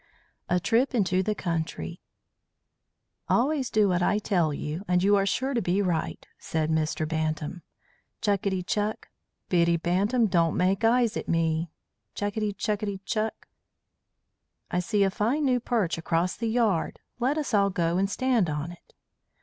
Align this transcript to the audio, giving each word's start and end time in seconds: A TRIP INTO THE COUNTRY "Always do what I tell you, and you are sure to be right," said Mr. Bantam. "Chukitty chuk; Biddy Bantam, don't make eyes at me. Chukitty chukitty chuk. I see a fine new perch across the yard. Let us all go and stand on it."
A 0.49 0.59
TRIP 0.59 0.95
INTO 0.95 1.21
THE 1.21 1.35
COUNTRY 1.35 2.01
"Always 3.29 3.69
do 3.69 3.87
what 3.87 4.01
I 4.01 4.17
tell 4.17 4.51
you, 4.51 4.83
and 4.87 5.03
you 5.03 5.15
are 5.15 5.27
sure 5.27 5.53
to 5.53 5.61
be 5.61 5.79
right," 5.79 6.25
said 6.39 6.71
Mr. 6.71 7.07
Bantam. 7.07 7.61
"Chukitty 8.19 8.63
chuk; 8.63 9.09
Biddy 9.47 9.77
Bantam, 9.77 10.25
don't 10.25 10.57
make 10.57 10.83
eyes 10.83 11.15
at 11.17 11.29
me. 11.29 11.69
Chukitty 12.15 12.53
chukitty 12.55 13.01
chuk. 13.05 13.47
I 14.71 14.79
see 14.79 15.03
a 15.03 15.11
fine 15.11 15.45
new 15.45 15.59
perch 15.59 15.99
across 15.99 16.35
the 16.35 16.49
yard. 16.49 16.99
Let 17.19 17.37
us 17.37 17.53
all 17.53 17.69
go 17.69 17.99
and 17.99 18.09
stand 18.09 18.49
on 18.49 18.71
it." 18.71 18.95